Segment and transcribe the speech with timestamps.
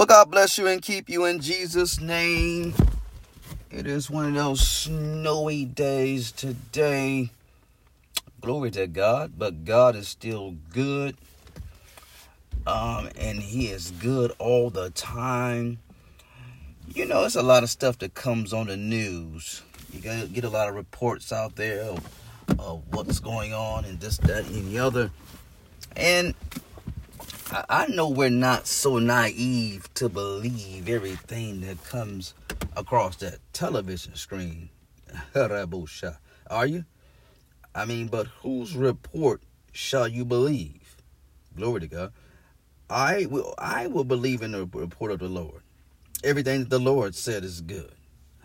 [0.00, 2.72] Well, God bless you and keep you in Jesus' name.
[3.70, 7.28] It is one of those snowy days today.
[8.40, 11.18] Glory to God, but God is still good.
[12.66, 15.80] Um, and He is good all the time.
[16.94, 19.60] You know, it's a lot of stuff that comes on the news.
[19.92, 24.16] You get a lot of reports out there of, of what's going on and this,
[24.16, 25.10] that, and the other.
[25.94, 26.34] And
[27.52, 32.34] I know we're not so naive to believe everything that comes
[32.76, 34.68] across that television screen.
[35.34, 36.84] Are you?
[37.74, 40.96] I mean, but whose report shall you believe?
[41.56, 42.12] Glory to God.
[42.88, 45.62] I will I will believe in the report of the Lord.
[46.22, 47.92] Everything that the Lord said is good.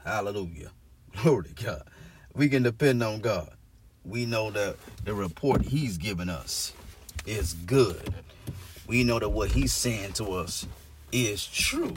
[0.03, 0.71] Hallelujah.
[1.21, 1.83] Glory to God.
[2.33, 3.51] We can depend on God.
[4.03, 6.73] We know that the report He's given us
[7.27, 8.13] is good
[8.87, 10.67] we know that what he's saying to us
[11.11, 11.95] is true.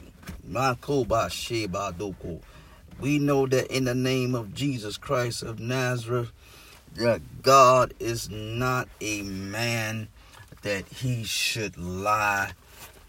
[3.00, 6.32] We know that in the name of Jesus Christ of Nazareth,
[6.94, 10.08] that God is not a man
[10.62, 12.52] that he should lie,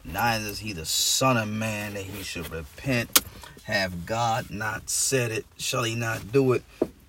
[0.04, 3.24] neither is he the Son of Man that he should repent.
[3.64, 5.46] Have God not said it?
[5.58, 6.64] Shall he not do it?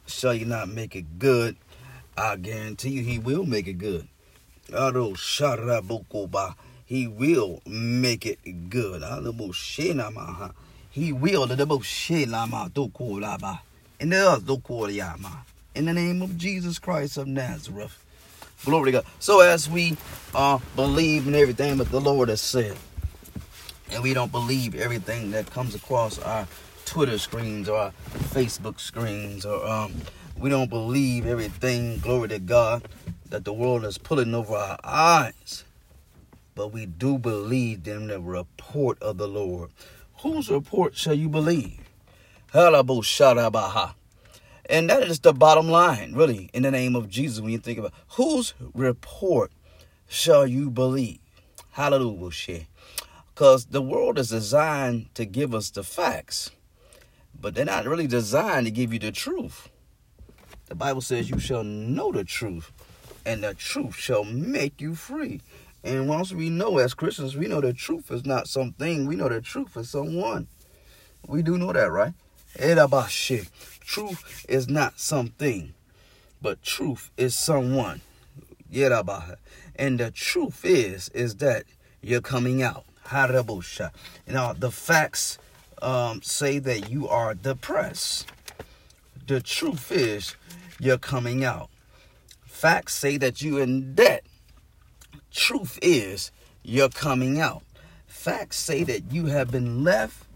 [0.06, 1.56] Shall he not make it good?
[2.16, 4.06] I guarantee you he will make it good.
[6.86, 9.02] He will make it good.
[10.90, 11.50] He will.
[15.72, 18.04] In the name of Jesus Christ of Nazareth.
[18.64, 19.06] Glory to God.
[19.20, 19.96] So as we
[20.34, 22.76] uh, believe in everything that the Lord has said,
[23.92, 26.46] and we don't believe everything that comes across our
[26.84, 27.92] Twitter screens or our
[28.34, 29.94] Facebook screens, or um,
[30.36, 32.82] we don't believe everything, glory to God,
[33.30, 35.64] that the world is pulling over our eyes.
[36.54, 39.70] But we do believe in the report of the Lord.
[40.18, 41.80] Whose report shall you believe?
[42.52, 43.94] Hallelujah!
[44.68, 47.78] And that is the bottom line, really, in the name of Jesus, when you think
[47.78, 49.52] about whose report
[50.06, 51.18] shall you believe?
[51.70, 52.66] Hallelujah.
[53.34, 56.50] Because the world is designed to give us the facts,
[57.40, 59.70] but they're not really designed to give you the truth.
[60.66, 62.70] The Bible says you shall know the truth,
[63.24, 65.40] and the truth shall make you free.
[65.82, 69.28] And once we know as Christians, we know the truth is not something, we know
[69.28, 70.46] the truth is someone.
[71.26, 72.12] We do know that, right?
[73.80, 75.74] Truth is not something,
[76.42, 78.00] but truth is someone.
[79.76, 81.64] And the truth is, is that
[82.02, 82.84] you're coming out.
[83.12, 85.38] Now, the facts
[85.82, 88.30] um, say that you are depressed.
[89.26, 90.36] The truth is,
[90.78, 91.70] you're coming out.
[92.60, 94.22] Facts say that you're in debt.
[95.30, 96.30] Truth is,
[96.62, 97.62] you're coming out.
[98.06, 100.26] Facts say that you have been left,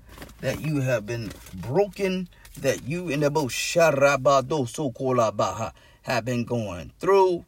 [0.41, 4.91] that you have been broken, that you in the both sharabado so
[6.01, 7.45] have been going through.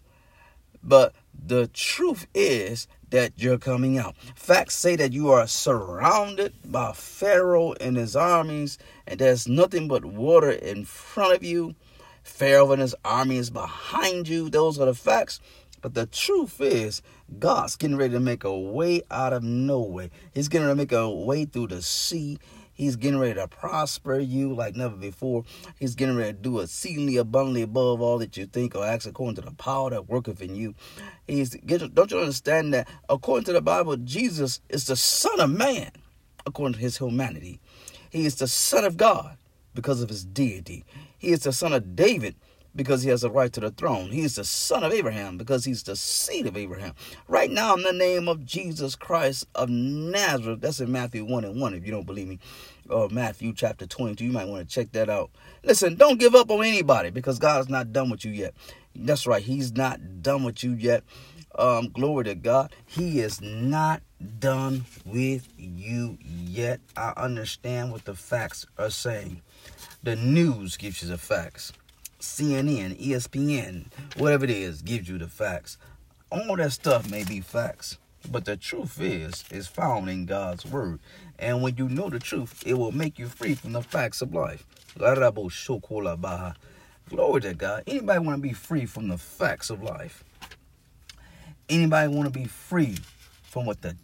[0.85, 4.15] But the truth is that you're coming out.
[4.35, 8.77] Facts say that you are surrounded by Pharaoh and his armies,
[9.07, 11.75] and there's nothing but water in front of you.
[12.27, 14.51] Pharaoh and his army is behind you.
[14.51, 15.41] Those are the facts.
[15.81, 17.01] But the truth is,
[17.39, 20.11] God's getting ready to make a way out of no way.
[20.35, 22.39] He's getting ready to make a way through the sea.
[22.75, 25.45] He's getting ready to prosper you like never before.
[25.79, 29.37] He's getting ready to do exceedingly abundantly above all that you think or ask according
[29.37, 30.75] to the power that worketh in you.
[31.27, 35.93] He's don't you understand that according to the Bible, Jesus is the Son of Man,
[36.45, 37.61] according to his humanity.
[38.11, 39.39] He is the Son of God
[39.77, 40.85] because of his deity.
[41.17, 42.35] He is the Son of David
[42.77, 44.11] because he has a right to the throne.
[44.11, 46.93] He is the son of Abraham because he's the seed of Abraham.
[47.27, 51.61] Right now, in the name of Jesus Christ of Nazareth, that's in Matthew 1 and
[51.61, 52.39] 1, if you don't believe me,
[52.89, 55.31] or Matthew chapter 22, you might want to check that out.
[55.65, 58.55] Listen, don't give up on anybody because God's not done with you yet.
[58.95, 61.03] That's right, he's not done with you yet.
[61.59, 62.75] Um, glory to God.
[62.85, 64.03] He is not
[64.39, 66.81] done with you yet.
[66.97, 69.43] I understand what the facts are saying.
[70.03, 71.73] The news gives you the facts.
[72.21, 73.87] CNN, ESPN,
[74.17, 75.79] whatever it is, gives you the facts.
[76.31, 77.99] All that stuff may be facts,
[78.31, 80.99] but the truth is, is found in God's word.
[81.39, 84.35] And when you know the truth, it will make you free from the facts of
[84.35, 84.67] life.
[87.09, 87.85] Glory to God.
[87.87, 90.25] Anybody want to be free from the facts of life?
[91.69, 92.97] Anybody want to be free
[93.43, 93.97] from what the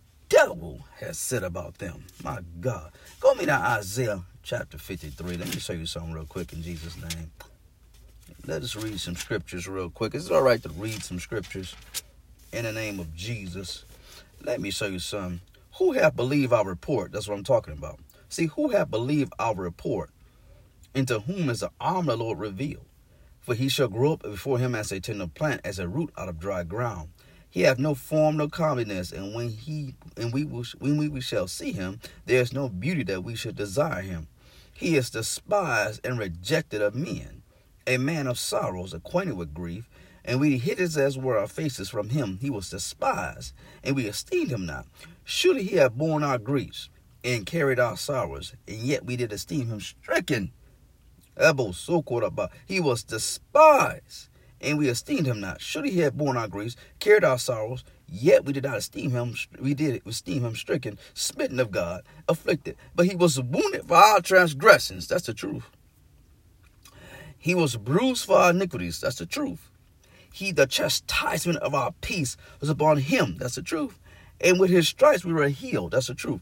[0.46, 2.04] devil has said about them?
[2.22, 2.92] My God.
[3.20, 5.36] Go me to Isaiah chapter 53.
[5.36, 7.30] Let me show you something real quick in Jesus' name
[8.46, 10.14] let us read some scriptures real quick.
[10.14, 11.76] Is it all right to read some scriptures
[12.52, 13.84] in the name of Jesus?
[14.42, 15.40] Let me show you some.
[15.78, 17.12] Who have believed our report?
[17.12, 18.00] That's what I'm talking about.
[18.28, 20.10] See, who have believed our report?
[20.94, 22.86] Into whom is the arm of the Lord revealed?
[23.40, 26.28] For he shall grow up before him as a tender plant, as a root out
[26.28, 27.10] of dry ground.
[27.52, 31.46] He hath no form, no comeliness, and when he and we will, when we shall
[31.46, 34.28] see him, there is no beauty that we should desire him.
[34.72, 37.42] He is despised and rejected of men,
[37.86, 39.86] a man of sorrows, acquainted with grief,
[40.24, 42.38] and we hid his as were our faces from him.
[42.40, 43.52] He was despised,
[43.84, 44.86] and we esteemed him not.
[45.22, 46.88] Surely he hath borne our griefs
[47.22, 50.52] and carried our sorrows, and yet we did esteem him stricken.
[51.36, 54.28] He was despised
[54.62, 55.60] and we esteemed him not.
[55.60, 59.34] Should he have borne our griefs, carried our sorrows, yet we did not esteem him.
[59.60, 62.76] We did esteem him stricken, smitten of God, afflicted.
[62.94, 65.08] But he was wounded for our transgressions.
[65.08, 65.64] That's the truth.
[67.36, 69.00] He was bruised for our iniquities.
[69.00, 69.70] That's the truth.
[70.32, 73.36] He, the chastisement of our peace, was upon him.
[73.38, 73.98] That's the truth.
[74.40, 75.92] And with his stripes we were healed.
[75.92, 76.40] That's the truth.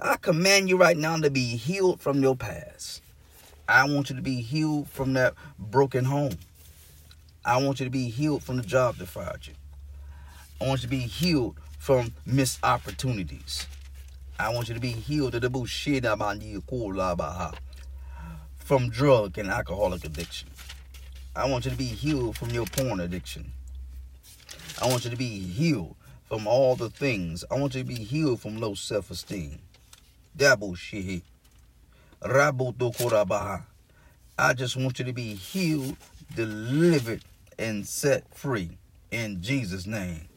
[0.00, 3.02] I command you right now to be healed from your past.
[3.68, 6.38] I want you to be healed from that broken home.
[7.44, 9.54] I want you to be healed from the job that fired you.
[10.60, 13.66] I want you to be healed from missed opportunities.
[14.38, 16.04] I want you to be healed of the bullshit
[18.58, 20.48] from drug and alcoholic addiction.
[21.34, 23.52] I want you to be healed from your porn addiction.
[24.82, 25.96] I want you to be healed
[26.28, 27.44] from all the things.
[27.50, 29.58] I want you to be healed from low self-esteem.
[30.36, 31.22] That bullshit.
[32.20, 32.52] I
[34.54, 35.96] just want you to be healed,
[36.34, 37.22] delivered,
[37.58, 38.78] and set free
[39.10, 40.28] in Jesus' name.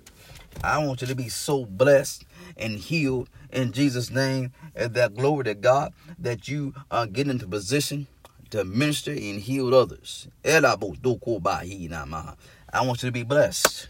[0.64, 2.26] I want you to be so blessed
[2.58, 7.48] and healed in Jesus' name and that glory to God that you uh, get into
[7.48, 8.08] position
[8.50, 10.28] to minister and heal others.
[10.44, 13.90] I want you to be blessed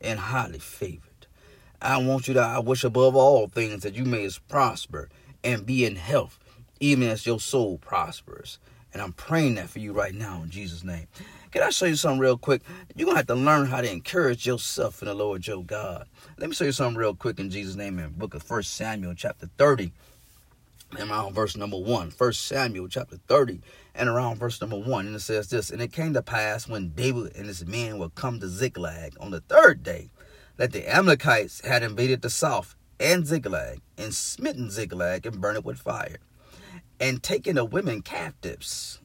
[0.00, 1.26] and highly favored.
[1.80, 5.08] I want you to, I wish above all things that you may prosper
[5.42, 6.38] and be in health,
[6.78, 8.58] even as your soul prospers.
[8.92, 11.06] And I'm praying that for you right now in Jesus' name.
[11.50, 12.62] Can I show you something real quick?
[12.94, 16.06] You're going to have to learn how to encourage yourself in the Lord your God.
[16.38, 19.14] Let me show you something real quick in Jesus' name in book of 1 Samuel
[19.14, 19.92] chapter 30
[20.98, 22.12] and around verse number 1.
[22.16, 23.60] 1 Samuel chapter 30
[23.94, 25.06] and around verse number 1.
[25.06, 28.10] And it says this, And it came to pass when David and his men were
[28.10, 30.10] come to Ziklag on the third day,
[30.56, 35.64] that the Amalekites had invaded the south and Ziklag, and smitten Ziklag and burned it
[35.64, 36.18] with fire,
[37.02, 39.00] and taken the women captives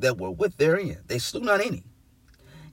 [0.00, 0.98] that were with therein.
[1.06, 1.84] They slew not any,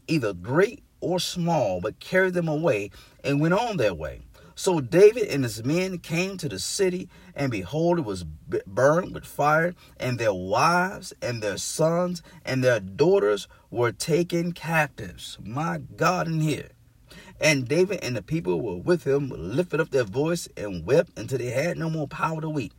[0.07, 2.89] either great or small, but carried them away
[3.23, 4.21] and went on their way.
[4.55, 8.23] So David and his men came to the city, and behold, it was
[8.65, 15.37] burned with fire, and their wives and their sons and their daughters were taken captives.
[15.43, 16.69] My God, in here.
[17.39, 21.37] And David and the people were with him lifted up their voice and wept until
[21.37, 22.73] they had no more power to weep.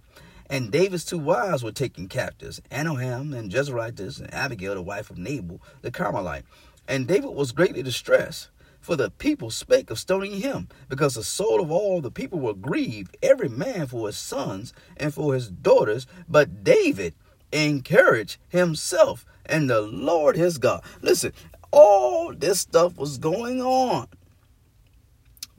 [0.49, 5.19] And David's two wives were taken captives, Ahinoam and Jezreelitess, and Abigail, the wife of
[5.19, 6.45] Nabal, the Carmelite.
[6.87, 8.49] And David was greatly distressed,
[8.81, 12.55] for the people spake of stoning him, because the soul of all the people were
[12.55, 16.07] grieved, every man for his sons and for his daughters.
[16.29, 17.15] But David
[17.51, 20.85] encouraged himself and the Lord his God.
[21.01, 21.33] Listen,
[21.73, 24.07] all this stuff was going on.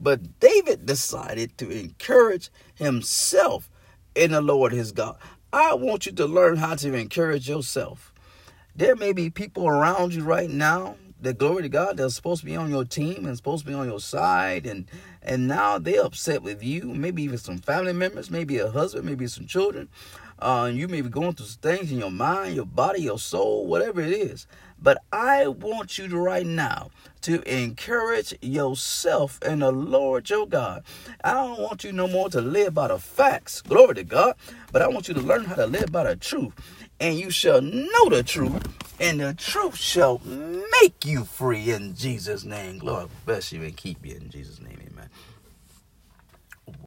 [0.00, 3.68] But David decided to encourage himself
[4.18, 5.16] in the Lord his God.
[5.52, 8.12] I want you to learn how to encourage yourself.
[8.74, 12.46] There may be people around you right now that glory to God that's supposed to
[12.46, 14.86] be on your team and supposed to be on your side and
[15.22, 16.84] and now they're upset with you.
[16.84, 19.88] Maybe even some family members, maybe a husband, maybe some children.
[20.38, 24.00] Uh, you may be going through things in your mind, your body, your soul, whatever
[24.00, 24.46] it is.
[24.80, 26.90] But I want you to right now
[27.22, 30.84] to encourage yourself in the Lord your God.
[31.24, 34.36] I don't want you no more to live by the facts, glory to God,
[34.70, 36.52] but I want you to learn how to live by the truth.
[37.00, 38.62] And you shall know the truth,
[39.00, 40.20] and the truth shall
[40.82, 42.78] make you free in Jesus' name.
[42.78, 44.77] Lord bless you and keep you in Jesus' name.